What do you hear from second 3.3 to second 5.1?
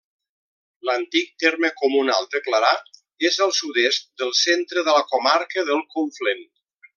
és al sud-est del centre de la